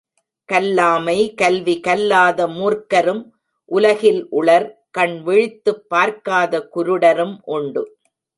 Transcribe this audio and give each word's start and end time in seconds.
கல்லாமை 0.49 1.33
கல்வி 1.33 1.79
கல்லாத 1.79 2.47
மூர்க்கரும் 2.47 3.21
உலகில் 3.65 4.27
உளர் 4.29 4.87
கண் 4.91 5.21
விழித்துப் 5.21 5.89
பார்க்காத 5.89 6.69
குருடரும் 6.75 7.37
உண்டு. 7.41 7.83